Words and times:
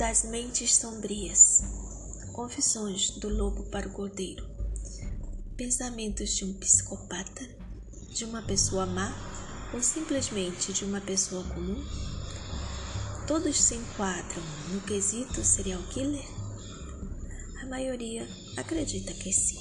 das 0.00 0.24
mentes 0.24 0.76
sombrias. 0.76 1.62
Confissões 2.32 3.10
do 3.18 3.28
lobo 3.28 3.64
para 3.64 3.86
o 3.86 3.92
cordeiro. 3.92 4.48
Pensamentos 5.58 6.30
de 6.36 6.46
um 6.46 6.54
psicopata, 6.54 7.46
de 8.08 8.24
uma 8.24 8.40
pessoa 8.40 8.86
má 8.86 9.14
ou 9.74 9.82
simplesmente 9.82 10.72
de 10.72 10.86
uma 10.86 11.02
pessoa 11.02 11.44
comum? 11.44 11.84
Todos 13.26 13.60
se 13.60 13.74
enquadram 13.74 14.42
no 14.72 14.80
quesito 14.80 15.44
serial 15.44 15.82
killer? 15.90 16.24
A 17.60 17.66
maioria 17.66 18.26
acredita 18.56 19.12
que 19.12 19.30
sim. 19.30 19.60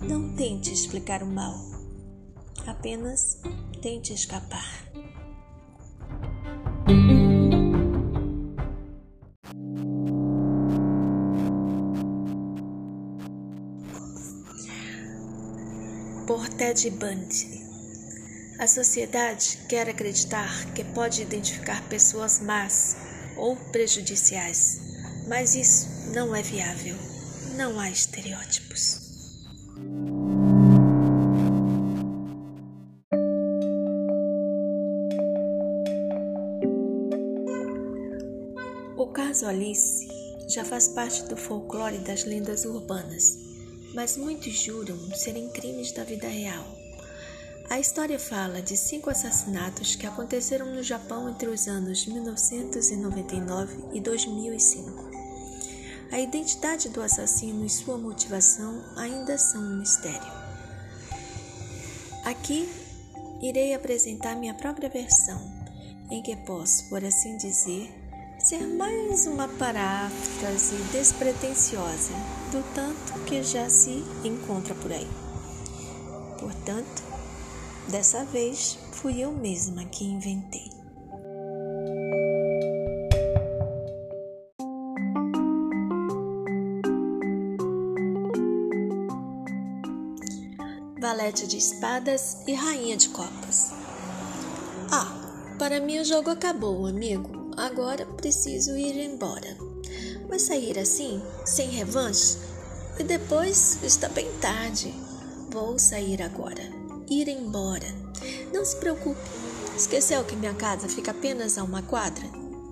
Não 0.00 0.34
tente 0.34 0.72
explicar 0.72 1.22
o 1.22 1.26
mal, 1.26 1.54
apenas 2.66 3.36
tente 3.82 4.14
escapar. 4.14 4.83
Ted 16.64 16.90
Bundy. 16.92 17.62
A 18.58 18.66
sociedade 18.66 19.58
quer 19.68 19.86
acreditar 19.86 20.72
que 20.72 20.82
pode 20.82 21.20
identificar 21.20 21.86
pessoas 21.90 22.40
más 22.40 22.96
ou 23.36 23.54
prejudiciais, 23.70 24.80
mas 25.28 25.54
isso 25.54 25.86
não 26.14 26.34
é 26.34 26.40
viável. 26.40 26.96
Não 27.54 27.78
há 27.78 27.90
estereótipos. 27.90 28.98
O 38.96 39.06
caso 39.08 39.46
Alice 39.46 40.08
já 40.48 40.64
faz 40.64 40.88
parte 40.88 41.24
do 41.24 41.36
folclore 41.36 41.98
das 41.98 42.24
lendas 42.24 42.64
urbanas, 42.64 43.53
mas 43.94 44.16
muitos 44.16 44.52
juram 44.52 44.98
serem 45.14 45.48
crimes 45.48 45.92
da 45.92 46.02
vida 46.02 46.28
real. 46.28 46.66
A 47.70 47.80
história 47.80 48.18
fala 48.18 48.60
de 48.60 48.76
cinco 48.76 49.08
assassinatos 49.08 49.94
que 49.94 50.06
aconteceram 50.06 50.66
no 50.66 50.82
Japão 50.82 51.30
entre 51.30 51.48
os 51.48 51.66
anos 51.66 52.06
1999 52.06 53.76
e 53.94 54.00
2005. 54.00 55.10
A 56.12 56.20
identidade 56.20 56.90
do 56.90 57.00
assassino 57.00 57.64
e 57.64 57.70
sua 57.70 57.96
motivação 57.96 58.84
ainda 58.96 59.38
são 59.38 59.62
um 59.62 59.78
mistério. 59.78 60.32
Aqui 62.24 62.68
irei 63.40 63.74
apresentar 63.74 64.36
minha 64.36 64.54
própria 64.54 64.88
versão, 64.88 65.40
em 66.10 66.22
que 66.22 66.36
posso, 66.36 66.88
por 66.88 67.02
assim 67.02 67.36
dizer, 67.38 67.90
ser 68.38 68.66
mais 68.66 69.26
uma 69.26 69.48
paráfrase 69.48 70.76
despretensiosa 70.92 72.43
do 72.54 72.62
tanto 72.72 73.18
que 73.24 73.42
já 73.42 73.68
se 73.68 74.04
encontra 74.22 74.76
por 74.76 74.92
aí. 74.92 75.08
Portanto, 76.38 77.02
dessa 77.88 78.24
vez 78.24 78.78
fui 78.92 79.20
eu 79.20 79.32
mesma 79.32 79.84
que 79.86 80.04
inventei. 80.04 80.70
Valete 91.00 91.48
de 91.48 91.58
espadas 91.58 92.46
e 92.46 92.54
rainha 92.54 92.96
de 92.96 93.08
copas. 93.08 93.72
Ah, 94.92 95.56
para 95.58 95.80
mim 95.80 95.98
o 95.98 96.04
jogo 96.04 96.30
acabou, 96.30 96.86
amigo. 96.86 97.50
Agora 97.56 98.06
preciso 98.06 98.76
ir 98.76 98.96
embora. 98.96 99.73
Vai 100.28 100.38
sair 100.38 100.78
assim, 100.78 101.22
sem 101.44 101.68
revanche? 101.70 102.36
E 102.98 103.02
depois 103.02 103.78
está 103.82 104.08
bem 104.08 104.30
tarde. 104.40 104.94
Vou 105.50 105.78
sair 105.78 106.22
agora. 106.22 106.62
Ir 107.08 107.28
embora. 107.28 107.86
Não 108.52 108.64
se 108.64 108.76
preocupe. 108.76 109.20
Esqueceu 109.76 110.24
que 110.24 110.36
minha 110.36 110.54
casa 110.54 110.88
fica 110.88 111.10
apenas 111.10 111.58
a 111.58 111.64
uma 111.64 111.82
quadra? 111.82 112.24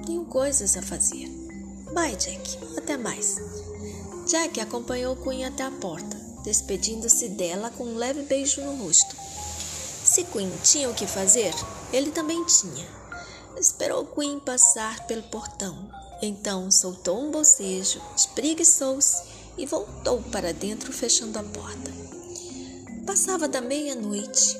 Tenho 0.07 0.25
coisas 0.25 0.77
a 0.77 0.83
fazer. 0.83 1.29
Bye, 1.93 2.17
Jack. 2.17 2.59
Até 2.79 2.97
mais. 2.97 3.37
Jack 4.27 4.61
acompanhou 4.61 5.17
Queen 5.17 5.45
até 5.45 5.65
a 5.65 5.71
porta, 5.71 6.17
despedindo-se 6.45 7.29
dela 7.31 7.71
com 7.71 7.85
um 7.85 7.97
leve 7.97 8.23
beijo 8.23 8.61
no 8.63 8.85
rosto. 8.85 9.17
Se 10.05 10.25
Queen 10.25 10.51
tinha 10.63 10.89
o 10.89 10.95
que 10.95 11.07
fazer, 11.07 11.53
ele 11.93 12.13
também 12.13 12.45
tinha. 12.45 12.87
Esperou 13.57 14.07
Queen 14.07 14.39
passar 14.41 15.07
pelo 15.07 15.23
portão. 15.25 15.91
Então 16.25 16.71
soltou 16.71 17.21
um 17.21 17.33
bocejo, 17.33 18.01
espreguiçou-se 18.17 19.25
e 19.59 19.67
voltou 19.67 20.23
para 20.23 20.55
dentro, 20.55 20.93
fechando 20.93 21.37
a 21.37 21.43
porta. 21.43 21.91
Passava 23.05 23.49
da 23.49 23.61
meia-noite. 23.61 24.57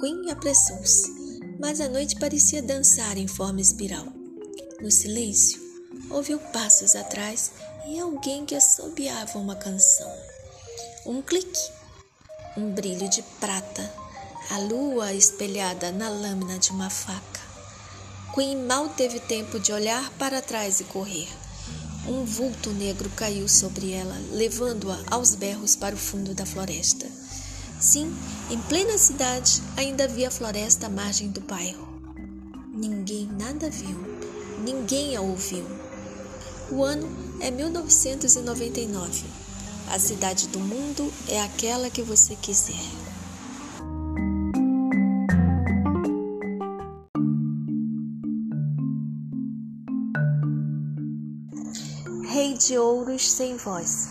Queen 0.00 0.30
apressou-se, 0.30 1.12
mas 1.60 1.82
a 1.82 1.88
noite 1.88 2.18
parecia 2.18 2.62
dançar 2.62 3.18
em 3.18 3.28
forma 3.28 3.60
espiral. 3.60 4.06
No 4.80 4.90
silêncio, 4.90 5.60
ouviu 6.10 6.38
passos 6.38 6.96
atrás 6.96 7.52
e 7.86 8.00
alguém 8.00 8.46
que 8.46 8.54
assobiava 8.54 9.38
uma 9.38 9.56
canção. 9.56 10.10
Um 11.04 11.20
clique, 11.20 11.70
um 12.56 12.72
brilho 12.72 13.08
de 13.10 13.22
prata, 13.38 13.92
a 14.50 14.58
lua 14.58 15.12
espelhada 15.12 15.92
na 15.92 16.08
lâmina 16.08 16.58
de 16.58 16.70
uma 16.70 16.88
faca. 16.88 17.33
Queen 18.34 18.66
mal 18.66 18.88
teve 18.88 19.20
tempo 19.20 19.60
de 19.60 19.72
olhar 19.72 20.10
para 20.18 20.42
trás 20.42 20.80
e 20.80 20.84
correr. 20.84 21.28
Um 22.08 22.24
vulto 22.24 22.70
negro 22.70 23.08
caiu 23.10 23.48
sobre 23.48 23.92
ela, 23.92 24.20
levando-a 24.32 24.98
aos 25.08 25.36
berros 25.36 25.76
para 25.76 25.94
o 25.94 25.98
fundo 25.98 26.34
da 26.34 26.44
floresta. 26.44 27.06
Sim, 27.80 28.12
em 28.50 28.58
plena 28.62 28.98
cidade 28.98 29.62
ainda 29.76 30.02
havia 30.02 30.32
floresta 30.32 30.86
à 30.86 30.90
margem 30.90 31.28
do 31.28 31.40
bairro. 31.42 31.86
Ninguém 32.74 33.28
nada 33.38 33.70
viu, 33.70 33.96
ninguém 34.64 35.14
a 35.14 35.20
ouviu. 35.20 35.64
O 36.72 36.82
ano 36.82 37.08
é 37.40 37.52
1999. 37.52 39.22
A 39.92 39.98
cidade 40.00 40.48
do 40.48 40.58
mundo 40.58 41.08
é 41.28 41.40
aquela 41.40 41.88
que 41.88 42.02
você 42.02 42.34
quiser. 42.34 43.03
De 52.66 52.78
Ouros 52.78 53.30
sem 53.30 53.58
voz. 53.58 54.08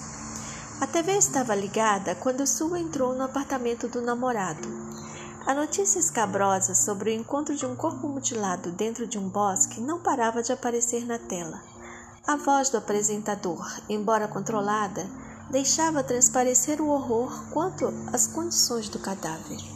A 0.79 0.85
TV 0.85 1.17
estava 1.17 1.55
ligada 1.55 2.13
quando 2.13 2.45
Sue 2.45 2.79
entrou 2.79 3.15
no 3.15 3.23
apartamento 3.23 3.87
do 3.87 3.99
namorado. 3.99 4.67
A 5.47 5.55
notícia 5.55 5.97
escabrosa 5.97 6.75
sobre 6.75 7.09
o 7.09 7.13
encontro 7.13 7.55
de 7.55 7.65
um 7.65 7.75
corpo 7.75 8.07
mutilado 8.07 8.71
dentro 8.71 9.07
de 9.07 9.17
um 9.17 9.27
bosque 9.27 9.81
não 9.81 9.99
parava 9.99 10.43
de 10.43 10.51
aparecer 10.51 11.03
na 11.03 11.17
tela. 11.17 11.59
A 12.27 12.35
voz 12.35 12.69
do 12.69 12.77
apresentador, 12.77 13.65
embora 13.89 14.27
controlada, 14.27 15.03
deixava 15.49 16.03
transparecer 16.03 16.79
o 16.79 16.89
horror 16.89 17.49
quanto 17.51 17.91
às 18.13 18.27
condições 18.27 18.87
do 18.87 18.99
cadáver. 18.99 19.72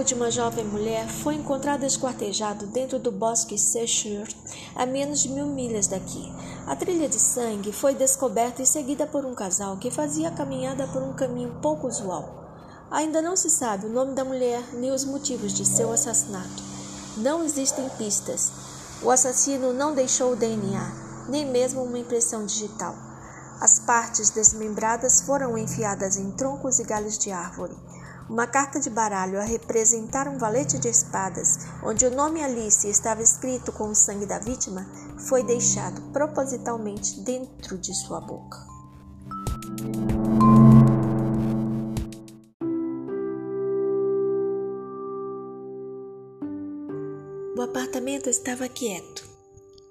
Corpo 0.00 0.04
de 0.04 0.14
uma 0.14 0.30
jovem 0.30 0.64
mulher 0.64 1.06
foi 1.08 1.34
encontrado 1.34 1.84
esquartejado 1.84 2.66
dentro 2.66 2.98
do 2.98 3.12
bosque 3.12 3.58
Sechur, 3.58 4.26
a 4.74 4.86
menos 4.86 5.20
de 5.20 5.28
mil 5.28 5.46
milhas 5.46 5.86
daqui. 5.86 6.32
A 6.66 6.74
trilha 6.74 7.06
de 7.06 7.18
sangue 7.18 7.70
foi 7.70 7.94
descoberta 7.94 8.62
e 8.62 8.66
seguida 8.66 9.06
por 9.06 9.26
um 9.26 9.34
casal 9.34 9.76
que 9.76 9.90
fazia 9.90 10.28
a 10.28 10.30
caminhada 10.30 10.86
por 10.88 11.02
um 11.02 11.12
caminho 11.12 11.54
pouco 11.60 11.86
usual. 11.86 12.86
Ainda 12.90 13.20
não 13.20 13.36
se 13.36 13.50
sabe 13.50 13.86
o 13.86 13.92
nome 13.92 14.14
da 14.14 14.24
mulher 14.24 14.62
nem 14.72 14.90
os 14.90 15.04
motivos 15.04 15.52
de 15.52 15.66
seu 15.66 15.92
assassinato. 15.92 16.62
Não 17.18 17.44
existem 17.44 17.86
pistas. 17.98 18.50
O 19.02 19.10
assassino 19.10 19.72
não 19.74 19.94
deixou 19.94 20.32
o 20.32 20.36
DNA, 20.36 20.92
nem 21.28 21.44
mesmo 21.44 21.82
uma 21.82 21.98
impressão 21.98 22.46
digital. 22.46 22.94
As 23.60 23.78
partes 23.80 24.30
desmembradas 24.30 25.20
foram 25.20 25.58
enfiadas 25.58 26.16
em 26.16 26.30
troncos 26.30 26.78
e 26.78 26.84
galhos 26.84 27.18
de 27.18 27.30
árvore. 27.30 27.76
Uma 28.30 28.46
carta 28.46 28.78
de 28.78 28.88
baralho 28.88 29.40
a 29.40 29.42
representar 29.42 30.28
um 30.28 30.38
valete 30.38 30.78
de 30.78 30.86
espadas, 30.86 31.66
onde 31.82 32.06
o 32.06 32.14
nome 32.14 32.40
Alice 32.40 32.88
estava 32.88 33.20
escrito 33.20 33.72
com 33.72 33.88
o 33.88 33.94
sangue 33.94 34.24
da 34.24 34.38
vítima, 34.38 34.86
foi 35.18 35.42
deixado 35.42 36.00
propositalmente 36.12 37.18
dentro 37.22 37.76
de 37.76 37.92
sua 37.92 38.20
boca. 38.20 38.56
O 47.58 47.62
apartamento 47.62 48.30
estava 48.30 48.68
quieto. 48.68 49.28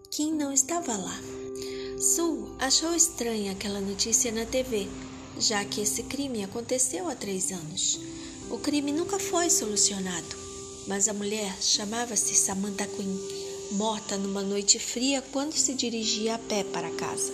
Kim 0.09 0.33
não 0.33 0.53
estava 0.53 0.95
lá. 0.95 1.19
Sue 1.99 2.55
achou 2.57 2.95
estranha 2.95 3.51
aquela 3.51 3.81
notícia 3.81 4.31
na 4.31 4.45
TV 4.45 4.87
já 5.39 5.63
que 5.63 5.81
esse 5.81 6.03
crime 6.03 6.43
aconteceu 6.43 7.07
há 7.07 7.15
três 7.15 7.51
anos. 7.51 7.99
O 8.49 8.57
crime 8.57 8.91
nunca 8.91 9.19
foi 9.19 9.47
solucionado, 9.47 10.35
mas 10.87 11.07
a 11.07 11.13
mulher 11.13 11.55
chamava-se 11.61 12.33
Samantha 12.33 12.87
Quinn, 12.87 13.15
morta 13.73 14.17
numa 14.17 14.41
noite 14.41 14.79
fria 14.79 15.23
quando 15.31 15.53
se 15.53 15.75
dirigia 15.75 16.33
a 16.33 16.39
pé 16.39 16.63
para 16.63 16.89
casa. 16.89 17.31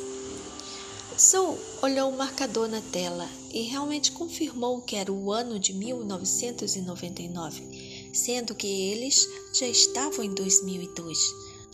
Sue 1.17 1.57
olhou 1.81 2.09
o 2.09 2.17
marcador 2.17 2.67
na 2.67 2.81
tela 2.81 3.29
e 3.53 3.61
realmente 3.61 4.11
confirmou 4.11 4.81
que 4.81 4.97
era 4.97 5.09
o 5.09 5.31
ano 5.31 5.57
de 5.57 5.73
1999, 5.73 8.11
sendo 8.13 8.53
que 8.53 8.67
eles 8.67 9.25
já 9.53 9.67
estavam 9.67 10.25
em 10.25 10.33
2002. 10.33 11.17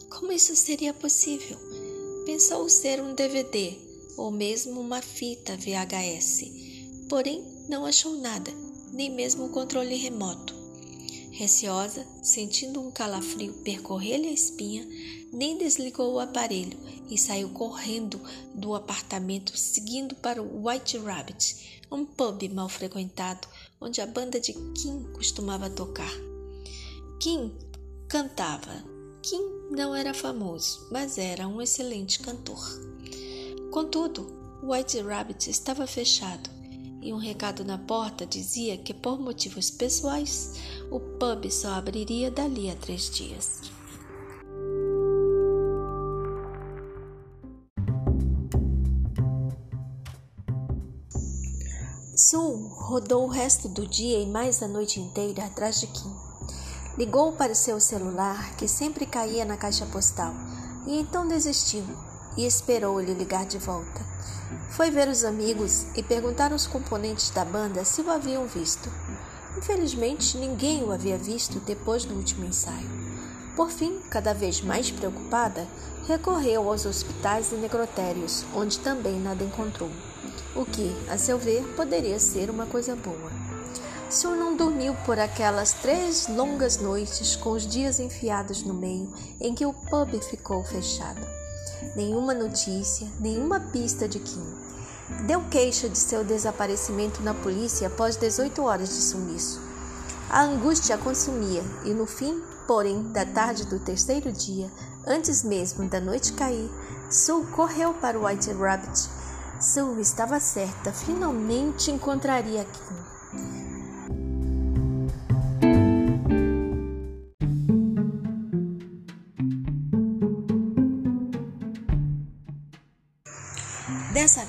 Como 0.08 0.32
isso 0.32 0.56
seria 0.56 0.94
possível? 0.94 1.58
Pensou 2.28 2.70
ser 2.70 3.02
um 3.02 3.16
DVD 3.16 3.74
ou 4.18 4.30
mesmo 4.30 4.80
uma 4.80 5.02
fita 5.02 5.58
VHS, 5.58 6.44
porém 7.10 7.44
não 7.68 7.88
achou 7.88 8.16
nada, 8.18 8.54
nem 8.92 9.10
mesmo 9.10 9.46
o 9.46 9.50
controle 9.50 9.96
remoto. 9.96 10.54
Receosa, 11.32 12.06
sentindo 12.22 12.82
um 12.82 12.92
calafrio 12.92 13.54
percorrer-lhe 13.64 14.28
a 14.28 14.34
espinha, 14.34 14.88
nem 15.32 15.58
desligou 15.58 16.14
o 16.14 16.20
aparelho 16.20 16.78
e 17.10 17.18
saiu 17.18 17.50
correndo 17.50 18.22
do 18.54 18.76
apartamento, 18.76 19.58
seguindo 19.58 20.14
para 20.16 20.42
o 20.42 20.68
White 20.68 20.98
Rabbit, 20.98 21.82
um 21.92 22.06
pub 22.06 22.48
mal 22.50 22.70
frequentado 22.70 23.48
onde 23.80 24.02
a 24.02 24.06
banda 24.06 24.40
de 24.40 24.54
Kim 24.54 25.04
costumava 25.14 25.70
tocar. 25.70 26.12
Kim 27.20 27.52
cantava. 28.08 28.84
Kim 29.24 29.42
não 29.72 29.96
era 29.96 30.14
famoso, 30.14 30.88
mas 30.92 31.18
era 31.18 31.48
um 31.48 31.62
excelente 31.62 32.20
cantor. 32.20 32.62
Contudo, 33.72 34.28
White 34.64 35.00
Rabbit 35.02 35.50
estava 35.50 35.88
fechado 35.88 36.61
e 37.02 37.12
um 37.12 37.18
recado 37.18 37.66
na 37.66 37.78
porta 37.78 38.26
dizia 38.26 38.78
que, 38.78 38.94
por 38.94 39.20
motivos 39.20 39.72
pessoais, 39.72 40.54
o 40.92 41.00
pub 41.00 41.52
só 41.52 41.70
abriria 41.74 42.30
dali 42.30 42.70
a 42.70 42.76
três 42.76 43.10
dias. 43.10 43.62
Sul 52.16 52.68
rodou 52.68 53.26
o 53.26 53.30
resto 53.30 53.68
do 53.68 53.88
dia 53.88 54.22
e 54.22 54.28
mais 54.28 54.62
a 54.62 54.68
noite 54.68 55.00
inteira 55.00 55.46
atrás 55.46 55.82
de 55.82 55.88
Kim. 55.88 56.14
Ligou 56.98 57.32
para 57.34 57.56
seu 57.56 57.80
celular, 57.80 58.56
que 58.58 58.68
sempre 58.68 59.08
caía 59.08 59.44
na 59.44 59.58
caixa 59.58 59.88
postal, 59.88 60.34
e 60.86 61.00
então 61.00 61.28
desistiu 61.28 61.84
e 62.38 62.46
esperou 62.46 63.02
ele 63.02 63.14
ligar 63.14 63.46
de 63.46 63.58
volta. 63.58 64.06
Foi 64.70 64.90
ver 64.92 65.08
os 65.08 65.24
amigos 65.24 65.86
e 65.96 66.04
perguntar 66.04 66.52
aos 66.52 66.68
componentes 66.68 67.30
da 67.30 67.46
banda 67.46 67.84
se 67.86 68.02
o 68.02 68.10
haviam 68.10 68.46
visto. 68.46 68.92
Infelizmente, 69.58 70.38
ninguém 70.38 70.84
o 70.84 70.92
havia 70.92 71.18
visto 71.18 71.60
depois 71.60 72.06
do 72.06 72.16
último 72.16 72.46
ensaio. 72.46 72.90
Por 73.56 73.70
fim, 73.70 74.00
cada 74.10 74.34
vez 74.34 74.62
mais 74.62 74.90
preocupada, 74.90 75.68
recorreu 76.08 76.70
aos 76.70 76.86
hospitais 76.86 77.52
e 77.52 77.56
necrotérios, 77.56 78.46
onde 78.56 78.80
também 78.80 79.20
nada 79.20 79.44
encontrou 79.44 79.90
o 80.56 80.66
que, 80.66 80.96
a 81.10 81.18
seu 81.18 81.38
ver, 81.38 81.64
poderia 81.76 82.20
ser 82.20 82.50
uma 82.50 82.66
coisa 82.66 82.96
boa. 82.96 83.32
Sue 84.10 84.38
não 84.38 84.56
dormiu 84.56 84.94
por 85.06 85.18
aquelas 85.18 85.72
três 85.74 86.28
longas 86.28 86.78
noites 86.78 87.36
com 87.36 87.52
os 87.52 87.66
dias 87.66 88.00
enfiados 88.00 88.64
no 88.64 88.74
meio 88.74 89.12
em 89.40 89.56
que 89.56 89.66
o 89.66 89.74
pub 89.74 90.22
ficou 90.22 90.64
fechado. 90.64 91.41
Nenhuma 91.96 92.34
notícia, 92.34 93.08
nenhuma 93.20 93.60
pista 93.60 94.08
de 94.08 94.20
Kim. 94.20 94.44
Deu 95.26 95.42
queixa 95.50 95.90
de 95.90 95.98
seu 95.98 96.24
desaparecimento 96.24 97.22
na 97.22 97.34
polícia 97.34 97.88
após 97.88 98.16
18 98.16 98.64
horas 98.64 98.90
de 98.90 99.02
sumiço. 99.02 99.62
A 100.30 100.44
angústia 100.44 100.96
a 100.96 100.98
consumia 100.98 101.64
e 101.84 101.94
no 101.94 102.06
fim, 102.06 102.42
porém, 102.66 103.04
da 103.12 103.26
tarde 103.26 103.66
do 103.66 103.80
terceiro 103.80 104.32
dia, 104.32 104.72
antes 105.06 105.44
mesmo 105.44 105.88
da 105.90 106.00
noite 106.00 106.34
cair, 106.34 106.70
Sue 107.10 107.46
correu 107.48 107.94
para 107.96 108.18
o 108.18 108.26
White 108.26 108.54
Rabbit 108.54 109.10
Sue 109.62 110.02
estava 110.02 110.40
certa, 110.40 110.92
finalmente 110.92 111.92
encontraria 111.92 112.66
Kim. 112.66 113.71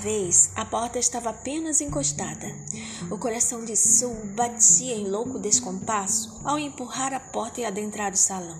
Vez, 0.02 0.50
a 0.54 0.64
porta 0.64 0.98
estava 0.98 1.30
apenas 1.30 1.80
encostada. 1.80 2.46
O 3.10 3.16
coração 3.16 3.64
de 3.64 3.76
Sue 3.76 4.26
batia 4.34 4.94
em 4.94 5.08
louco 5.08 5.38
descompasso 5.38 6.40
ao 6.44 6.58
empurrar 6.58 7.14
a 7.14 7.20
porta 7.20 7.60
e 7.60 7.64
adentrar 7.64 8.12
o 8.12 8.16
salão. 8.16 8.58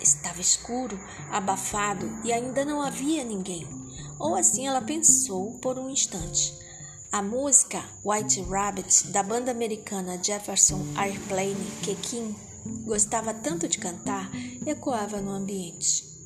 Estava 0.00 0.40
escuro, 0.40 0.98
abafado 1.30 2.10
e 2.24 2.32
ainda 2.32 2.64
não 2.64 2.80
havia 2.80 3.22
ninguém 3.24 3.78
ou 4.18 4.34
assim 4.34 4.66
ela 4.66 4.82
pensou 4.82 5.52
por 5.60 5.78
um 5.78 5.88
instante. 5.88 6.56
A 7.10 7.22
música 7.22 7.82
White 8.04 8.42
Rabbit 8.42 9.08
da 9.08 9.22
banda 9.22 9.50
americana 9.50 10.22
Jefferson 10.22 10.84
Airplane, 10.96 11.54
que 11.82 11.96
gostava 12.84 13.32
tanto 13.32 13.68
de 13.68 13.78
cantar, 13.78 14.30
ecoava 14.66 15.20
no 15.20 15.30
ambiente. 15.30 16.17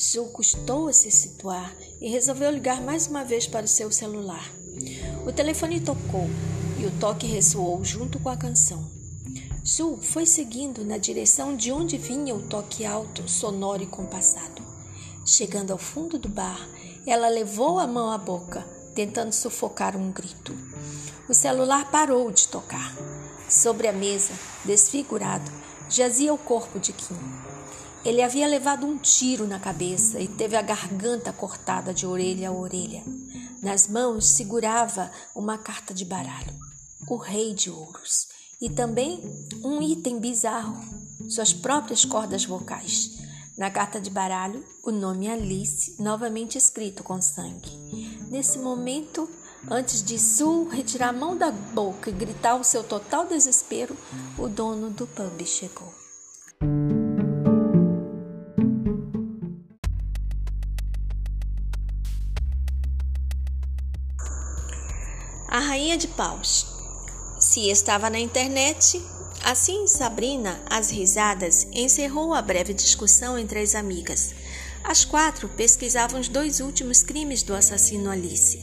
Sue 0.00 0.30
custou 0.30 0.88
a 0.88 0.94
se 0.94 1.10
situar 1.10 1.76
e 2.00 2.08
resolveu 2.08 2.50
ligar 2.50 2.80
mais 2.80 3.06
uma 3.06 3.22
vez 3.22 3.46
para 3.46 3.66
o 3.66 3.68
seu 3.68 3.92
celular. 3.92 4.50
O 5.26 5.30
telefone 5.30 5.78
tocou 5.78 6.26
e 6.78 6.86
o 6.86 6.90
toque 6.98 7.26
ressoou 7.26 7.84
junto 7.84 8.18
com 8.18 8.30
a 8.30 8.36
canção. 8.36 8.90
Sue 9.62 9.98
foi 10.00 10.24
seguindo 10.24 10.86
na 10.86 10.96
direção 10.96 11.54
de 11.54 11.70
onde 11.70 11.98
vinha 11.98 12.34
o 12.34 12.40
toque 12.40 12.82
alto, 12.82 13.30
sonoro 13.30 13.82
e 13.82 13.86
compassado. 13.86 14.62
Chegando 15.26 15.70
ao 15.70 15.78
fundo 15.78 16.18
do 16.18 16.30
bar, 16.30 16.66
ela 17.06 17.28
levou 17.28 17.78
a 17.78 17.86
mão 17.86 18.10
à 18.10 18.16
boca, 18.16 18.66
tentando 18.94 19.34
sufocar 19.34 19.94
um 19.98 20.10
grito. 20.10 20.56
O 21.28 21.34
celular 21.34 21.90
parou 21.90 22.30
de 22.30 22.48
tocar. 22.48 22.96
Sobre 23.50 23.86
a 23.86 23.92
mesa, 23.92 24.32
desfigurado, 24.64 25.52
jazia 25.90 26.32
o 26.32 26.38
corpo 26.38 26.80
de 26.80 26.94
Kim. 26.94 27.49
Ele 28.02 28.22
havia 28.22 28.46
levado 28.46 28.86
um 28.86 28.96
tiro 28.96 29.46
na 29.46 29.60
cabeça 29.60 30.18
e 30.18 30.26
teve 30.26 30.56
a 30.56 30.62
garganta 30.62 31.32
cortada 31.32 31.92
de 31.92 32.06
orelha 32.06 32.48
a 32.48 32.52
orelha. 32.52 33.04
Nas 33.62 33.86
mãos 33.86 34.26
segurava 34.26 35.10
uma 35.36 35.58
carta 35.58 35.92
de 35.92 36.06
baralho, 36.06 36.54
o 37.06 37.16
Rei 37.16 37.52
de 37.52 37.70
Ouros, 37.70 38.28
e 38.58 38.70
também 38.70 39.20
um 39.62 39.82
item 39.82 40.18
bizarro, 40.18 40.80
suas 41.28 41.52
próprias 41.52 42.04
cordas 42.06 42.44
vocais. 42.44 43.18
Na 43.58 43.70
carta 43.70 44.00
de 44.00 44.08
baralho, 44.08 44.64
o 44.82 44.90
nome 44.90 45.28
Alice, 45.28 46.02
novamente 46.02 46.56
escrito 46.56 47.02
com 47.02 47.20
sangue. 47.20 47.70
Nesse 48.30 48.58
momento, 48.58 49.28
antes 49.70 50.02
de 50.02 50.18
Sue 50.18 50.70
retirar 50.70 51.10
a 51.10 51.12
mão 51.12 51.36
da 51.36 51.50
boca 51.50 52.08
e 52.08 52.14
gritar 52.14 52.54
o 52.54 52.64
seu 52.64 52.82
total 52.82 53.26
desespero, 53.26 53.94
o 54.38 54.48
dono 54.48 54.88
do 54.88 55.06
pub 55.06 55.44
chegou. 55.44 55.99
Rainha 65.70 65.96
de 65.96 66.08
Paus. 66.08 66.66
Se 67.38 67.70
estava 67.70 68.10
na 68.10 68.18
internet, 68.18 69.00
Assim, 69.44 69.86
Sabrina, 69.86 70.60
às 70.68 70.90
risadas, 70.90 71.64
encerrou 71.72 72.34
a 72.34 72.42
breve 72.42 72.74
discussão 72.74 73.38
entre 73.38 73.60
as 73.60 73.76
amigas. 73.76 74.34
As 74.82 75.04
quatro 75.04 75.48
pesquisavam 75.48 76.20
os 76.20 76.26
dois 76.26 76.58
últimos 76.58 77.04
crimes 77.04 77.44
do 77.44 77.54
assassino 77.54 78.10
Alice. 78.10 78.60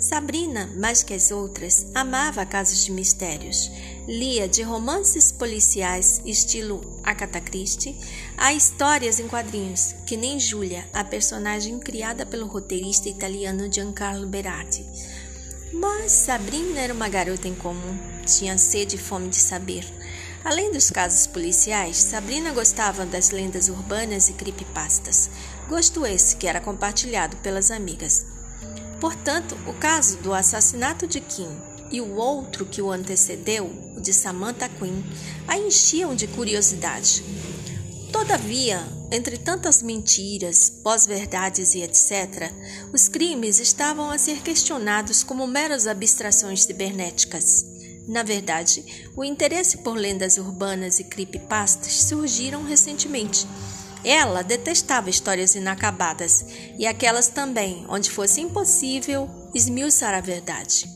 Sabrina, 0.00 0.72
mais 0.74 1.02
que 1.02 1.12
as 1.12 1.30
outras, 1.30 1.86
amava 1.94 2.46
casos 2.46 2.82
de 2.82 2.92
mistérios. 2.92 3.70
Lia 4.06 4.48
de 4.48 4.62
romances 4.62 5.30
policiais 5.30 6.22
estilo 6.24 6.80
Agatha 7.02 7.42
Christie 7.42 7.94
a 8.38 8.54
histórias 8.54 9.20
em 9.20 9.28
quadrinhos, 9.28 9.94
que 10.06 10.16
nem 10.16 10.40
Julia, 10.40 10.88
a 10.94 11.04
personagem 11.04 11.78
criada 11.78 12.24
pelo 12.24 12.46
roteirista 12.46 13.06
italiano 13.06 13.70
Giancarlo 13.70 14.26
Berardi. 14.26 14.86
Mas 15.72 16.12
Sabrina 16.12 16.80
era 16.80 16.94
uma 16.94 17.08
garota 17.08 17.46
em 17.46 17.54
comum, 17.54 17.98
tinha 18.24 18.56
sede 18.56 18.96
e 18.96 18.98
fome 18.98 19.28
de 19.28 19.36
saber. 19.36 19.84
Além 20.44 20.72
dos 20.72 20.90
casos 20.90 21.26
policiais, 21.26 21.98
Sabrina 21.98 22.52
gostava 22.52 23.04
das 23.04 23.30
lendas 23.30 23.68
urbanas 23.68 24.28
e 24.28 24.32
creepypastas, 24.32 25.28
gosto 25.68 26.06
esse 26.06 26.36
que 26.36 26.46
era 26.46 26.60
compartilhado 26.60 27.36
pelas 27.38 27.70
amigas. 27.70 28.24
Portanto, 28.98 29.56
o 29.66 29.74
caso 29.74 30.16
do 30.18 30.32
assassinato 30.32 31.06
de 31.06 31.20
Kim 31.20 31.50
e 31.90 32.00
o 32.00 32.14
outro 32.16 32.64
que 32.64 32.80
o 32.80 32.90
antecedeu, 32.90 33.70
o 33.96 34.00
de 34.00 34.12
Samantha 34.12 34.68
Quinn, 34.68 35.02
a 35.46 35.58
enchiam 35.58 36.14
de 36.14 36.26
curiosidade. 36.26 37.22
Todavia, 38.18 38.84
entre 39.12 39.38
tantas 39.38 39.80
mentiras, 39.80 40.68
pós-verdades 40.82 41.76
e 41.76 41.82
etc., 41.82 42.52
os 42.92 43.08
crimes 43.08 43.60
estavam 43.60 44.10
a 44.10 44.18
ser 44.18 44.42
questionados 44.42 45.22
como 45.22 45.46
meras 45.46 45.86
abstrações 45.86 46.64
cibernéticas. 46.64 47.64
Na 48.08 48.24
verdade, 48.24 48.84
o 49.16 49.22
interesse 49.22 49.78
por 49.78 49.96
lendas 49.96 50.36
urbanas 50.36 50.98
e 50.98 51.04
creepypastas 51.04 51.92
surgiram 51.92 52.64
recentemente. 52.64 53.46
Ela 54.02 54.42
detestava 54.42 55.08
histórias 55.08 55.54
inacabadas 55.54 56.44
e 56.76 56.88
aquelas 56.88 57.28
também 57.28 57.86
onde 57.88 58.10
fosse 58.10 58.40
impossível 58.40 59.30
esmiuçar 59.54 60.12
a 60.12 60.20
verdade. 60.20 60.90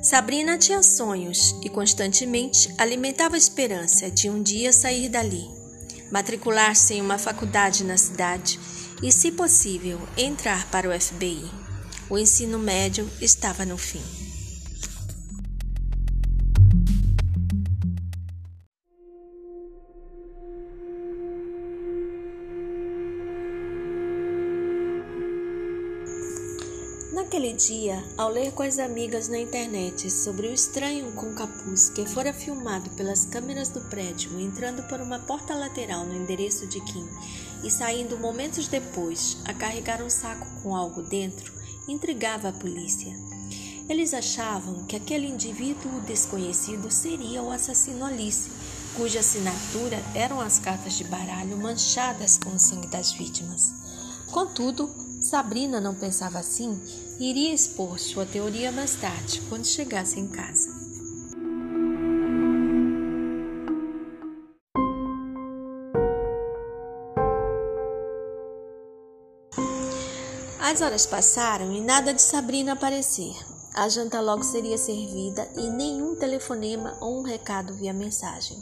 Sabrina 0.00 0.56
tinha 0.56 0.84
sonhos 0.84 1.56
e 1.64 1.68
constantemente 1.68 2.72
alimentava 2.78 3.34
a 3.34 3.38
esperança 3.38 4.08
de 4.08 4.30
um 4.30 4.40
dia 4.40 4.72
sair 4.72 5.08
dali 5.08 5.61
matricular-se 6.12 6.94
em 6.94 7.00
uma 7.00 7.18
faculdade 7.18 7.82
na 7.82 7.96
cidade 7.96 8.60
e, 9.02 9.10
se 9.10 9.32
possível, 9.32 9.98
entrar 10.16 10.70
para 10.70 10.88
o 10.88 11.00
FBI. 11.00 11.50
O 12.10 12.18
ensino 12.18 12.58
médio 12.58 13.10
estava 13.20 13.64
no 13.64 13.78
fim. 13.78 14.21
Naquele 27.32 27.54
dia, 27.54 28.04
ao 28.18 28.28
ler 28.28 28.52
com 28.52 28.62
as 28.62 28.78
amigas 28.78 29.26
na 29.26 29.38
internet 29.38 30.10
sobre 30.10 30.48
o 30.48 30.52
estranho 30.52 31.12
com 31.12 31.32
capuz 31.32 31.88
que 31.88 32.04
fora 32.04 32.30
filmado 32.30 32.90
pelas 32.90 33.24
câmeras 33.24 33.70
do 33.70 33.80
prédio 33.80 34.38
entrando 34.38 34.82
por 34.82 35.00
uma 35.00 35.18
porta 35.18 35.54
lateral 35.54 36.04
no 36.04 36.14
endereço 36.14 36.66
de 36.66 36.78
Kim 36.84 37.08
e 37.64 37.70
saindo 37.70 38.18
momentos 38.18 38.68
depois 38.68 39.38
a 39.46 39.54
carregar 39.54 40.02
um 40.02 40.10
saco 40.10 40.46
com 40.62 40.76
algo 40.76 41.00
dentro, 41.00 41.54
intrigava 41.88 42.50
a 42.50 42.52
polícia. 42.52 43.16
Eles 43.88 44.12
achavam 44.12 44.84
que 44.84 44.94
aquele 44.94 45.26
indivíduo 45.26 46.02
desconhecido 46.02 46.90
seria 46.90 47.42
o 47.42 47.50
assassino 47.50 48.04
Alice, 48.04 48.50
cuja 48.94 49.20
assinatura 49.20 50.04
eram 50.14 50.38
as 50.38 50.58
cartas 50.58 50.92
de 50.98 51.04
baralho 51.04 51.56
manchadas 51.56 52.36
com 52.36 52.50
o 52.50 52.58
sangue 52.58 52.88
das 52.88 53.10
vítimas. 53.12 53.72
Contudo, 54.30 54.90
Sabrina 55.22 55.80
não 55.80 55.94
pensava 55.94 56.40
assim 56.40 56.80
iria 57.30 57.54
expor 57.54 58.00
sua 58.00 58.26
teoria 58.26 58.72
mais 58.72 58.96
tarde, 58.96 59.40
quando 59.48 59.64
chegasse 59.64 60.18
em 60.18 60.26
casa. 60.28 60.68
As 70.60 70.80
horas 70.80 71.06
passaram 71.06 71.70
e 71.72 71.80
nada 71.80 72.12
de 72.12 72.22
Sabrina 72.22 72.72
aparecer. 72.72 73.36
A 73.74 73.88
janta 73.88 74.20
logo 74.20 74.42
seria 74.42 74.76
servida 74.76 75.48
e 75.56 75.68
nenhum 75.70 76.16
telefonema 76.16 76.96
ou 77.00 77.20
um 77.20 77.22
recado 77.22 77.74
via 77.74 77.92
mensagem. 77.92 78.58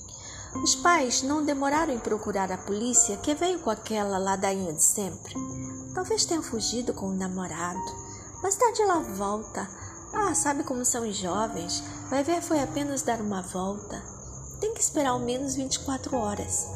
Os 0.62 0.74
pais 0.74 1.22
não 1.22 1.44
demoraram 1.44 1.94
em 1.94 1.98
procurar 1.98 2.50
a 2.52 2.58
polícia, 2.58 3.16
que 3.18 3.34
veio 3.34 3.60
com 3.60 3.70
aquela 3.70 4.18
ladainha 4.18 4.72
de 4.72 4.82
sempre. 4.82 5.34
Talvez 5.94 6.24
tenha 6.24 6.42
fugido 6.42 6.92
com 6.92 7.06
o 7.06 7.14
namorado. 7.14 8.09
Mais 8.42 8.56
tarde 8.56 8.82
ela 8.82 9.00
volta. 9.00 9.68
Ah, 10.12 10.34
sabe 10.34 10.64
como 10.64 10.84
são 10.84 11.08
os 11.08 11.16
jovens? 11.16 11.82
Vai 12.08 12.24
ver, 12.24 12.42
foi 12.42 12.60
apenas 12.60 13.02
dar 13.02 13.20
uma 13.20 13.42
volta. 13.42 14.02
Tem 14.60 14.74
que 14.74 14.80
esperar 14.80 15.10
ao 15.10 15.18
menos 15.18 15.54
24 15.54 16.16
horas. 16.16 16.66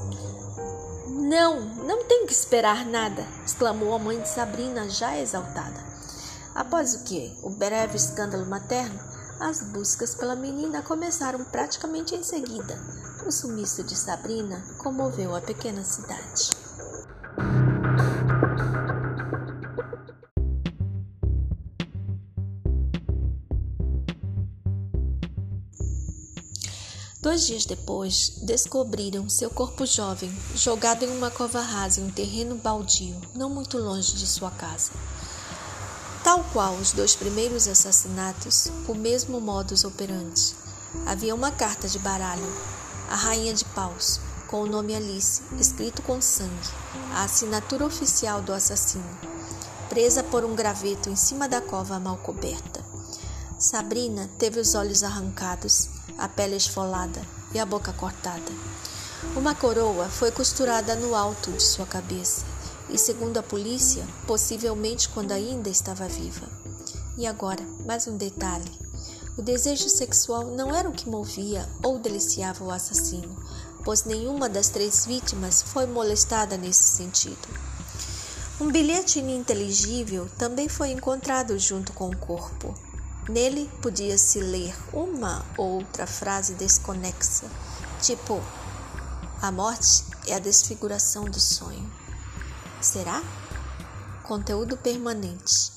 Não, 1.06 1.60
não 1.84 2.04
tem 2.04 2.26
que 2.26 2.32
esperar 2.32 2.84
nada, 2.84 3.26
exclamou 3.44 3.94
a 3.94 3.98
mãe 3.98 4.20
de 4.20 4.28
Sabrina, 4.28 4.88
já 4.88 5.18
exaltada. 5.18 5.82
Após 6.54 6.94
o 6.94 7.04
que? 7.04 7.36
O 7.42 7.50
breve 7.50 7.96
escândalo 7.96 8.46
materno, 8.46 8.98
as 9.40 9.62
buscas 9.62 10.14
pela 10.14 10.36
menina 10.36 10.82
começaram 10.82 11.44
praticamente 11.44 12.14
em 12.14 12.22
seguida. 12.22 12.78
O 13.26 13.32
sumiço 13.32 13.82
de 13.82 13.96
Sabrina 13.96 14.62
comoveu 14.78 15.34
a 15.34 15.40
pequena 15.40 15.82
cidade. 15.82 16.50
Dois 27.24 27.46
dias 27.46 27.64
depois, 27.64 28.34
descobriram 28.42 29.30
seu 29.30 29.48
corpo 29.48 29.86
jovem 29.86 30.30
jogado 30.54 31.06
em 31.06 31.08
uma 31.08 31.30
cova 31.30 31.62
rasa 31.62 32.02
em 32.02 32.04
um 32.04 32.10
terreno 32.10 32.54
baldio, 32.54 33.18
não 33.34 33.48
muito 33.48 33.78
longe 33.78 34.12
de 34.12 34.26
sua 34.26 34.50
casa. 34.50 34.92
Tal 36.22 36.44
qual 36.52 36.74
os 36.74 36.92
dois 36.92 37.16
primeiros 37.16 37.66
assassinatos, 37.66 38.70
o 38.86 38.94
mesmo 38.94 39.40
modus 39.40 39.84
operandi. 39.84 40.54
Havia 41.06 41.34
uma 41.34 41.50
carta 41.50 41.88
de 41.88 41.98
baralho, 41.98 42.44
a 43.08 43.16
Rainha 43.16 43.54
de 43.54 43.64
Paus, 43.64 44.20
com 44.46 44.60
o 44.60 44.66
nome 44.66 44.94
Alice, 44.94 45.40
escrito 45.58 46.02
com 46.02 46.20
sangue, 46.20 46.68
a 47.14 47.24
assinatura 47.24 47.86
oficial 47.86 48.42
do 48.42 48.52
assassino, 48.52 49.18
presa 49.88 50.22
por 50.22 50.44
um 50.44 50.54
graveto 50.54 51.08
em 51.08 51.16
cima 51.16 51.48
da 51.48 51.62
cova 51.62 51.98
mal 51.98 52.18
coberta. 52.18 52.84
Sabrina 53.58 54.28
teve 54.38 54.60
os 54.60 54.74
olhos 54.74 55.02
arrancados 55.02 55.93
a 56.18 56.28
pele 56.28 56.56
esfolada 56.56 57.20
e 57.52 57.58
a 57.58 57.66
boca 57.66 57.92
cortada. 57.92 58.52
Uma 59.36 59.54
coroa 59.54 60.08
foi 60.08 60.30
costurada 60.30 60.94
no 60.94 61.14
alto 61.14 61.50
de 61.52 61.62
sua 61.62 61.86
cabeça 61.86 62.44
e, 62.88 62.98
segundo 62.98 63.38
a 63.38 63.42
polícia, 63.42 64.06
possivelmente 64.26 65.08
quando 65.08 65.32
ainda 65.32 65.68
estava 65.68 66.06
viva. 66.06 66.46
E 67.16 67.26
agora, 67.26 67.64
mais 67.86 68.06
um 68.06 68.16
detalhe: 68.16 68.70
o 69.36 69.42
desejo 69.42 69.88
sexual 69.88 70.44
não 70.44 70.74
era 70.74 70.88
o 70.88 70.92
que 70.92 71.08
movia 71.08 71.68
ou 71.82 71.98
deliciava 71.98 72.62
o 72.62 72.70
assassino, 72.70 73.36
pois 73.84 74.04
nenhuma 74.04 74.48
das 74.48 74.68
três 74.68 75.06
vítimas 75.06 75.62
foi 75.62 75.86
molestada 75.86 76.56
nesse 76.56 76.84
sentido. 76.84 77.48
Um 78.60 78.70
bilhete 78.70 79.18
ininteligível 79.18 80.28
também 80.38 80.68
foi 80.68 80.90
encontrado 80.90 81.58
junto 81.58 81.92
com 81.92 82.08
o 82.08 82.16
corpo. 82.16 82.72
Nele 83.28 83.70
podia-se 83.80 84.38
ler 84.38 84.76
uma 84.92 85.44
ou 85.56 85.78
outra 85.78 86.06
frase 86.06 86.54
desconexa, 86.54 87.46
tipo: 88.02 88.42
A 89.40 89.50
morte 89.50 90.04
é 90.26 90.34
a 90.34 90.38
desfiguração 90.38 91.24
do 91.24 91.40
sonho. 91.40 91.90
Será? 92.82 93.22
Conteúdo 94.24 94.76
permanente. 94.76 95.72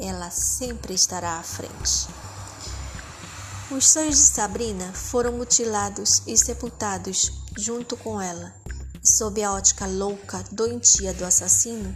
Ela 0.00 0.30
sempre 0.30 0.94
estará 0.94 1.38
à 1.38 1.42
frente. 1.42 2.08
Os 3.70 3.88
sonhos 3.88 4.16
de 4.16 4.24
Sabrina 4.24 4.90
foram 4.94 5.32
mutilados 5.32 6.22
e 6.26 6.36
sepultados 6.36 7.30
junto 7.58 7.94
com 7.96 8.18
ela. 8.18 8.54
Sob 9.02 9.42
a 9.42 9.52
ótica 9.52 9.86
louca, 9.86 10.42
doentia 10.50 11.12
do 11.12 11.24
assassino, 11.26 11.94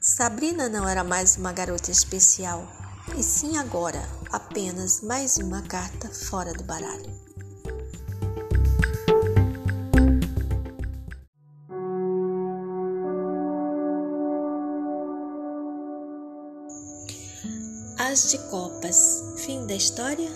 Sabrina 0.00 0.68
não 0.68 0.86
era 0.86 1.02
mais 1.02 1.36
uma 1.36 1.52
garota 1.52 1.90
especial, 1.90 2.66
e 3.16 3.22
sim 3.22 3.56
agora 3.56 4.02
apenas 4.32 5.02
mais 5.02 5.36
uma 5.36 5.60
carta 5.60 6.08
fora 6.08 6.54
do 6.54 6.64
baralho. 6.64 7.12
As 17.98 18.30
de 18.30 18.38
Copas. 18.50 19.22
Fim 19.44 19.66
da 19.66 19.74
história? 19.74 20.30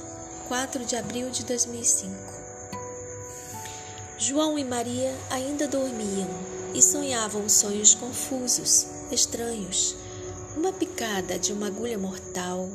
4 0.49 0.85
de 0.85 0.95
abril 0.95 1.31
de 1.31 1.45
2005. 1.45 2.15
João 4.19 4.59
e 4.59 4.65
Maria 4.65 5.15
ainda 5.31 5.67
dormiam 5.67 6.29
e 6.75 6.83
sonhavam 6.83 7.49
sonhos 7.49 7.95
confusos, 7.95 8.87
estranhos 9.11 9.97
uma 10.57 10.73
picada 10.73 11.39
de 11.39 11.53
uma 11.53 11.67
agulha 11.67 11.99
mortal 11.99 12.69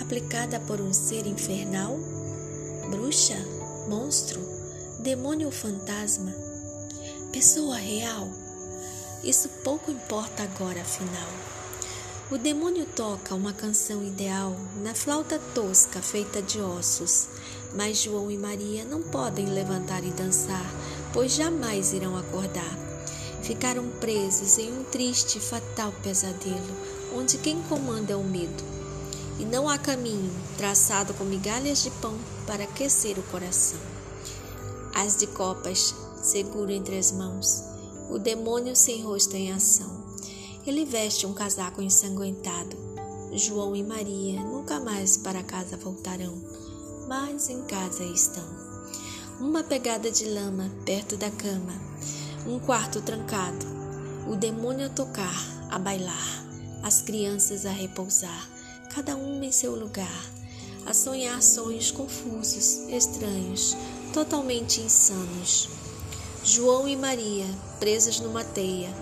aplicada 0.00 0.58
por 0.60 0.80
um 0.80 0.92
ser 0.92 1.26
infernal? 1.26 1.98
Bruxa? 2.90 3.36
Monstro? 3.88 4.40
Demônio 4.98 5.46
ou 5.46 5.52
fantasma? 5.52 6.34
Pessoa 7.32 7.76
real? 7.76 8.28
Isso 9.22 9.48
pouco 9.62 9.90
importa 9.90 10.42
agora, 10.42 10.80
afinal. 10.80 11.28
O 12.30 12.38
demônio 12.38 12.86
toca 12.86 13.34
uma 13.34 13.52
canção 13.52 14.04
ideal 14.04 14.56
na 14.82 14.94
flauta 14.94 15.38
tosca 15.54 16.00
feita 16.00 16.40
de 16.40 16.60
ossos, 16.60 17.28
mas 17.74 17.98
João 17.98 18.30
e 18.30 18.38
Maria 18.38 18.84
não 18.84 19.02
podem 19.02 19.46
levantar 19.46 20.04
e 20.04 20.10
dançar, 20.10 20.64
pois 21.12 21.32
jamais 21.32 21.92
irão 21.92 22.16
acordar. 22.16 22.78
Ficaram 23.42 23.88
presos 24.00 24.58
em 24.58 24.72
um 24.72 24.84
triste 24.84 25.38
e 25.38 25.40
fatal 25.40 25.92
pesadelo, 26.02 26.76
onde 27.16 27.36
quem 27.38 27.60
comanda 27.62 28.12
é 28.12 28.16
o 28.16 28.22
medo, 28.22 28.79
e 29.40 29.44
não 29.46 29.70
há 29.70 29.78
caminho 29.78 30.30
traçado 30.58 31.14
com 31.14 31.24
migalhas 31.24 31.82
de 31.82 31.90
pão 31.92 32.14
para 32.46 32.64
aquecer 32.64 33.18
o 33.18 33.22
coração. 33.22 33.80
As 34.94 35.16
de 35.16 35.26
copas 35.28 35.94
seguro 36.20 36.70
entre 36.70 36.98
as 36.98 37.10
mãos, 37.10 37.64
o 38.10 38.18
demônio 38.18 38.76
sem 38.76 39.02
rosto 39.02 39.34
em 39.34 39.50
ação. 39.50 40.04
Ele 40.66 40.84
veste 40.84 41.26
um 41.26 41.32
casaco 41.32 41.80
ensanguentado. 41.80 42.76
João 43.32 43.74
e 43.74 43.82
Maria 43.82 44.42
nunca 44.42 44.78
mais 44.78 45.16
para 45.16 45.42
casa 45.42 45.76
voltarão, 45.78 46.34
mas 47.08 47.48
em 47.48 47.62
casa 47.62 48.04
estão. 48.04 48.44
Uma 49.40 49.64
pegada 49.64 50.10
de 50.10 50.26
lama 50.26 50.70
perto 50.84 51.16
da 51.16 51.30
cama, 51.30 51.72
um 52.46 52.58
quarto 52.58 53.00
trancado, 53.00 53.64
o 54.28 54.36
demônio 54.36 54.86
a 54.86 54.90
tocar, 54.90 55.34
a 55.70 55.78
bailar, 55.78 56.44
as 56.82 57.00
crianças 57.00 57.64
a 57.64 57.70
repousar, 57.70 58.59
cada 58.94 59.14
uma 59.14 59.44
em 59.44 59.52
seu 59.52 59.74
lugar, 59.76 60.24
a 60.84 60.92
sonhar 60.92 61.40
sonhos 61.42 61.92
confusos, 61.92 62.88
estranhos, 62.88 63.76
totalmente 64.12 64.80
insanos. 64.80 65.68
João 66.42 66.88
e 66.88 66.96
Maria, 66.96 67.46
presos 67.78 68.18
numa 68.18 68.42
teia, 68.42 68.92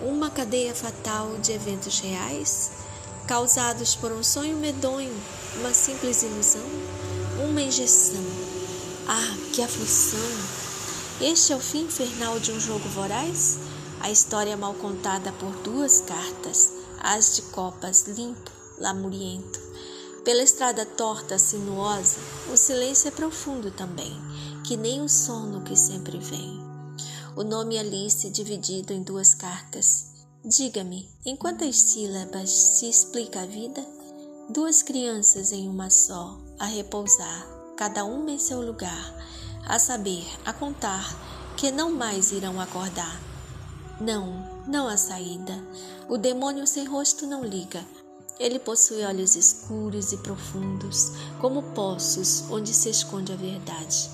uma 0.00 0.30
cadeia 0.30 0.74
fatal 0.74 1.36
de 1.38 1.52
eventos 1.52 2.00
reais, 2.00 2.70
causados 3.26 3.94
por 3.94 4.10
um 4.10 4.22
sonho 4.22 4.56
medonho, 4.56 5.14
uma 5.58 5.74
simples 5.74 6.22
ilusão, 6.22 6.66
uma 7.46 7.60
injeção. 7.60 8.24
Ah, 9.06 9.36
que 9.52 9.60
aflição! 9.60 10.18
Este 11.20 11.52
é 11.52 11.56
o 11.56 11.60
fim 11.60 11.84
infernal 11.84 12.40
de 12.40 12.52
um 12.52 12.60
jogo 12.60 12.88
voraz? 12.88 13.58
A 14.00 14.10
história 14.10 14.56
mal 14.56 14.74
contada 14.74 15.32
por 15.32 15.50
duas 15.62 16.00
cartas, 16.00 16.72
as 17.00 17.36
de 17.36 17.42
copas 17.42 18.06
limpo, 18.06 18.50
lamuriento. 18.78 19.60
Pela 20.24 20.42
estrada 20.42 20.84
torta, 20.84 21.38
sinuosa, 21.38 22.18
o 22.52 22.56
silêncio 22.56 23.08
é 23.08 23.10
profundo 23.10 23.70
também, 23.70 24.12
que 24.66 24.76
nem 24.76 25.00
o 25.02 25.08
sono 25.08 25.62
que 25.62 25.76
sempre 25.76 26.18
vem 26.18 26.66
o 27.36 27.44
nome 27.44 27.78
Alice 27.78 28.30
dividido 28.30 28.94
em 28.94 29.02
duas 29.02 29.34
cartas. 29.34 30.06
Diga-me, 30.42 31.06
em 31.24 31.36
quantas 31.36 31.76
sílabas 31.76 32.50
se 32.50 32.88
explica 32.88 33.42
a 33.42 33.46
vida? 33.46 33.84
Duas 34.48 34.82
crianças 34.82 35.52
em 35.52 35.68
uma 35.68 35.90
só, 35.90 36.38
a 36.58 36.64
repousar, 36.64 37.46
cada 37.76 38.04
uma 38.06 38.30
em 38.30 38.38
seu 38.38 38.62
lugar, 38.62 39.14
a 39.66 39.78
saber, 39.78 40.24
a 40.46 40.52
contar, 40.54 41.04
que 41.58 41.70
não 41.70 41.92
mais 41.92 42.32
irão 42.32 42.58
acordar. 42.58 43.20
Não, 44.00 44.64
não 44.66 44.88
há 44.88 44.96
saída. 44.96 45.62
O 46.08 46.16
demônio 46.16 46.66
sem 46.66 46.86
rosto 46.86 47.26
não 47.26 47.44
liga. 47.44 47.84
Ele 48.38 48.58
possui 48.58 49.02
olhos 49.02 49.34
escuros 49.34 50.12
e 50.12 50.18
profundos, 50.18 51.12
como 51.40 51.62
poços 51.62 52.44
onde 52.50 52.74
se 52.74 52.90
esconde 52.90 53.32
a 53.32 53.36
verdade. 53.36 54.10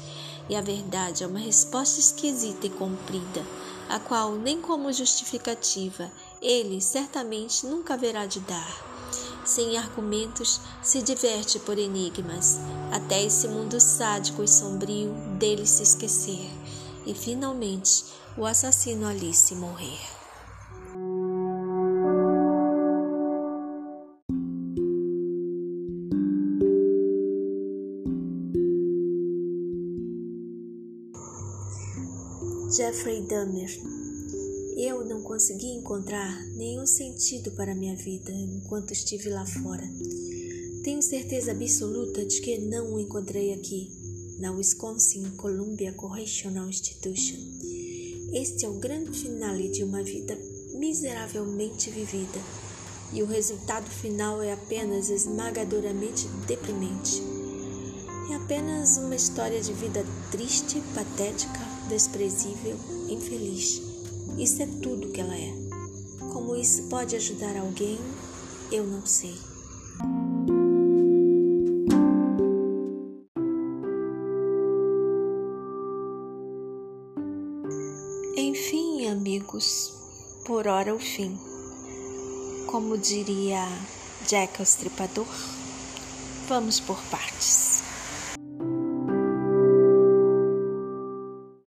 E 0.49 0.55
a 0.55 0.61
verdade 0.61 1.25
é 1.25 1.27
uma 1.27 1.41
resposta 1.41 1.99
esquisita 1.99 2.67
e 2.67 2.71
comprida, 2.71 3.45
a 3.89 3.99
qual, 3.99 4.37
nem 4.37 4.61
como 4.61 4.93
justificativa, 4.93 6.11
ele 6.41 6.81
certamente 6.81 7.67
nunca 7.67 7.95
haverá 7.95 8.25
de 8.27 8.39
dar. 8.41 8.93
Sem 9.45 9.77
argumentos, 9.77 10.61
se 10.83 11.03
diverte 11.03 11.59
por 11.59 11.77
enigmas, 11.77 12.59
até 12.93 13.25
esse 13.25 13.49
mundo 13.49 13.81
sádico 13.81 14.45
e 14.45 14.49
sombrio 14.49 15.13
dele 15.37 15.67
se 15.67 15.83
esquecer, 15.83 16.49
e 17.05 17.13
finalmente 17.13 18.05
o 18.37 18.47
assassino 18.47 19.07
Alice 19.07 19.53
morrer. 19.57 20.22
Jeffrey 32.75 33.21
Dahmer. 33.21 33.69
Eu 34.79 35.05
não 35.05 35.21
consegui 35.21 35.67
encontrar 35.75 36.43
nenhum 36.57 36.87
sentido 36.87 37.51
para 37.51 37.75
minha 37.75 37.95
vida 37.95 38.33
enquanto 38.33 38.93
estive 38.95 39.29
lá 39.29 39.45
fora. 39.45 39.87
Tenho 40.83 41.03
certeza 41.03 41.53
absoluta 41.53 42.25
de 42.25 42.41
que 42.41 42.57
não 42.57 42.95
o 42.95 42.99
encontrei 42.99 43.53
aqui, 43.53 43.91
na 44.39 44.53
Wisconsin 44.53 45.33
Columbia 45.37 45.93
Correctional 45.93 46.67
Institution. 46.67 47.37
Este 48.33 48.65
é 48.65 48.69
o 48.71 48.79
grande 48.79 49.19
finale 49.19 49.69
de 49.69 49.85
uma 49.85 50.03
vida 50.03 50.39
miseravelmente 50.73 51.91
vivida, 51.91 52.41
e 53.13 53.23
o 53.23 53.27
resultado 53.27 53.91
final 53.91 54.41
é 54.41 54.51
apenas 54.51 55.11
esmagadoramente 55.11 56.27
deprimente. 56.47 57.32
É 58.33 58.35
apenas 58.37 58.97
uma 58.97 59.15
história 59.15 59.61
de 59.61 59.75
vida 59.75 60.03
triste, 60.31 60.83
patética, 60.95 61.61
desprezível, 61.91 62.79
infeliz. 63.07 63.83
Isso 64.39 64.63
é 64.63 64.67
tudo 64.67 65.11
que 65.11 65.21
ela 65.21 65.37
é. 65.37 65.53
Como 66.33 66.57
isso 66.57 66.85
pode 66.85 67.15
ajudar 67.15 67.55
alguém, 67.59 67.99
eu 68.71 68.87
não 68.87 69.05
sei. 69.05 69.35
Enfim, 78.35 79.09
amigos, 79.09 79.93
por 80.47 80.67
hora 80.67 80.95
o 80.95 80.99
fim. 80.99 81.39
Como 82.67 82.97
diria 82.97 83.63
Jack 84.27 84.59
o 84.59 84.63
Estripador, 84.63 85.29
vamos 86.49 86.81
por 86.81 86.99
partes. 87.11 87.72